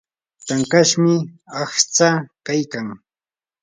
tankashmi 0.45 1.13
aqtsaa 1.61 2.15
kaykan. 2.45 2.87